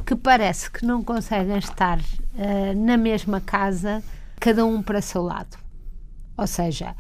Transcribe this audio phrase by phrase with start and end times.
[0.05, 4.01] que parece que não conseguem estar uh, na mesma casa,
[4.39, 5.57] cada um para seu lado.
[6.37, 6.95] Ou seja,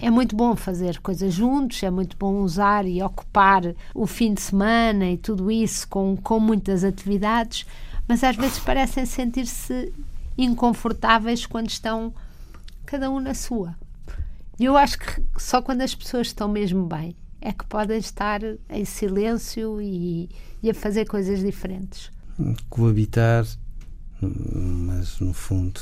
[0.00, 3.62] é muito bom fazer coisas juntos, é muito bom usar e ocupar
[3.94, 7.66] o fim de semana e tudo isso com, com muitas atividades,
[8.06, 9.92] mas às vezes parecem sentir-se
[10.36, 12.12] inconfortáveis quando estão
[12.86, 13.76] cada um na sua.
[14.58, 18.40] E eu acho que só quando as pessoas estão mesmo bem é que podem estar
[18.68, 20.28] em silêncio e,
[20.62, 22.10] e a fazer coisas diferentes.
[22.68, 23.46] Coabitar,
[24.20, 25.80] mas no fundo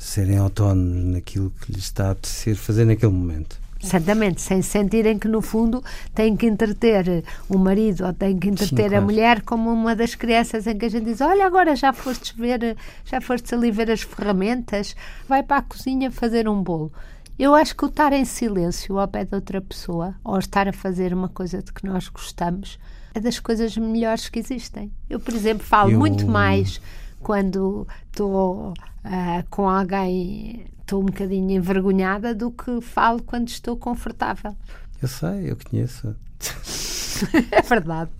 [0.00, 3.60] serem autónomos naquilo que lhes está a apetecer fazer naquele momento.
[3.82, 5.82] Exatamente, sem sentirem que no fundo
[6.14, 8.96] têm que entreter o marido ou têm que entreter Sim, claro.
[8.96, 12.32] a mulher como uma das crianças em que a gente diz: Olha, agora já fostes
[12.32, 14.94] ver, já fostes ali ver as ferramentas,
[15.26, 16.92] vai para a cozinha fazer um bolo.
[17.38, 20.74] Eu acho que o estar em silêncio ao pé de outra pessoa ou estar a
[20.74, 22.78] fazer uma coisa de que nós gostamos
[23.14, 24.92] é das coisas melhores que existem.
[25.08, 25.98] Eu, por exemplo, falo Eu...
[25.98, 26.80] muito mais
[27.22, 34.56] quando estou uh, com alguém, estou um bocadinho envergonhada do que falo quando estou confortável.
[35.00, 36.14] Eu sei, eu conheço.
[37.52, 38.10] é verdade.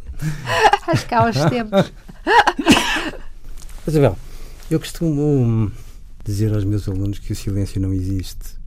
[0.86, 1.92] Acho que há uns tempos.
[3.86, 4.16] Isabel,
[4.70, 5.72] eu costumo
[6.24, 8.60] dizer aos meus alunos que o silêncio não existe.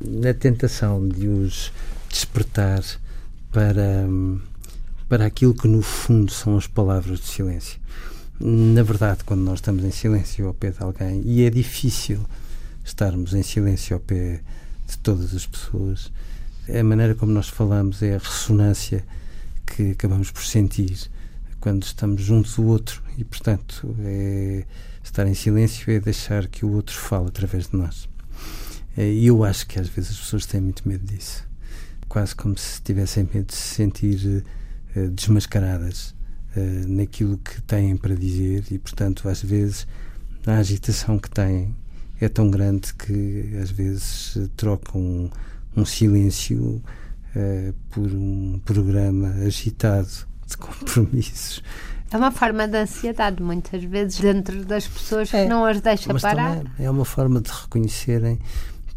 [0.00, 1.72] Na tentação de os
[2.08, 2.82] despertar
[3.50, 4.06] para,
[5.08, 7.80] para aquilo que no fundo são as palavras de silêncio
[8.42, 12.20] na verdade, quando nós estamos em silêncio ao pé de alguém, e é difícil
[12.84, 14.40] estarmos em silêncio ao pé
[14.88, 16.10] de todas as pessoas,
[16.68, 19.04] a maneira como nós falamos é a ressonância
[19.64, 21.10] que acabamos por sentir
[21.60, 23.00] quando estamos juntos do outro.
[23.16, 24.64] E, portanto, é
[25.04, 28.08] estar em silêncio é deixar que o outro fale através de nós.
[28.96, 31.44] É, e eu acho que às vezes as pessoas têm muito medo disso,
[32.08, 34.44] quase como se tivessem medo de se sentir
[34.96, 36.14] uh, desmascaradas
[36.56, 39.86] uh, naquilo que têm para dizer e, portanto, às vezes
[40.46, 41.74] a agitação que têm
[42.20, 45.30] é tão grande que às vezes trocam um,
[45.76, 46.82] um silêncio
[47.36, 50.08] uh, por um programa agitado
[50.46, 51.62] de compromissos.
[52.10, 56.12] É uma forma de ansiedade, muitas vezes, dentro das pessoas que é, não as deixa
[56.12, 56.62] parar.
[56.78, 58.38] é uma forma de reconhecerem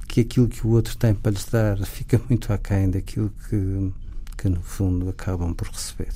[0.06, 3.92] que aquilo que o outro tem para lhes dar fica muito aquém daquilo que,
[4.38, 6.12] que no fundo, acabam por receber.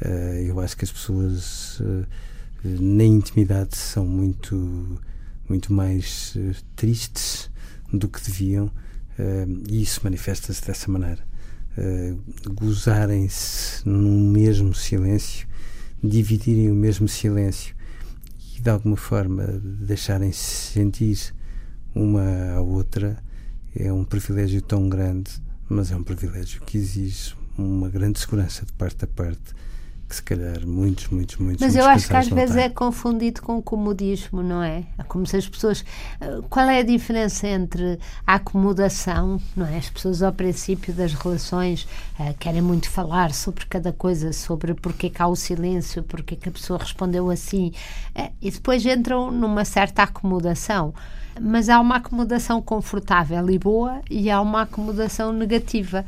[0.00, 2.06] Eh, eu acho que as pessoas eh,
[2.64, 5.00] na intimidade são muito,
[5.48, 7.50] muito mais eh, tristes
[7.92, 8.70] do que deviam
[9.68, 11.24] e isso manifesta-se dessa maneira.
[12.50, 15.46] Gozarem-se num mesmo silêncio,
[16.02, 17.76] dividirem o mesmo silêncio
[18.56, 21.32] e de alguma forma deixarem-se sentir
[21.94, 23.22] uma à outra
[23.76, 25.30] é um privilégio tão grande,
[25.68, 29.54] mas é um privilégio que exige uma grande segurança de parte a parte
[30.14, 31.60] que se calhar muitos, muitos, muitos.
[31.60, 32.64] Mas muitos eu acho que às vezes têm.
[32.64, 34.84] é confundido com o comodismo, não é?
[34.96, 35.02] é?
[35.04, 35.84] Como se as pessoas.
[36.20, 39.78] Eh, qual é a diferença entre a acomodação, não é?
[39.78, 41.86] As pessoas ao princípio das relações
[42.18, 46.48] uh, querem muito falar sobre cada coisa, sobre porque que há o silêncio, porque que
[46.48, 47.72] a pessoa respondeu assim,
[48.16, 50.94] uh, e depois entram numa certa acomodação.
[51.40, 56.04] Mas há uma acomodação confortável e boa e há uma acomodação negativa.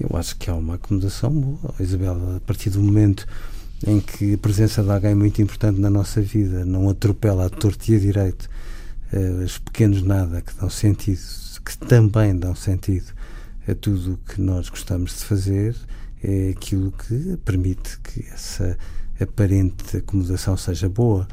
[0.00, 3.26] Eu acho que há uma acomodação boa, Isabel, a partir do momento
[3.84, 7.92] em que a presença de alguém muito importante na nossa vida não atropela a torto
[7.92, 8.48] e direito
[9.12, 11.20] uh, os pequenos nada que dão sentido,
[11.64, 13.12] que também dão sentido
[13.66, 15.76] a tudo o que nós gostamos de fazer,
[16.22, 18.78] é aquilo que permite que essa
[19.20, 21.26] aparente acomodação seja boa.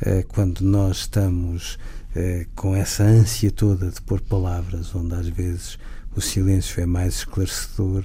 [0.00, 1.74] Uh, quando nós estamos
[2.16, 5.78] uh, com essa ânsia toda de pôr palavras, onde às vezes
[6.16, 8.04] o silêncio é mais esclarecedor,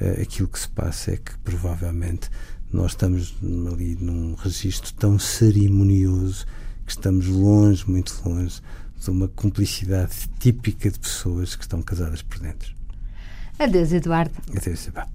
[0.00, 2.28] uh, aquilo que se passa é que provavelmente
[2.72, 3.34] nós estamos
[3.72, 6.44] ali num registro tão cerimonioso
[6.84, 8.60] que estamos longe, muito longe,
[8.98, 12.74] de uma cumplicidade típica de pessoas que estão casadas por dentro.
[13.58, 14.34] Adeus, Eduardo.
[14.50, 15.06] Adeus, Isabel.